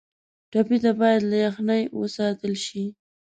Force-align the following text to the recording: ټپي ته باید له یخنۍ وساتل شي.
ټپي 0.51 0.77
ته 0.83 0.91
باید 0.99 1.21
له 1.29 1.37
یخنۍ 1.45 1.83
وساتل 1.99 2.53
شي. 2.65 2.83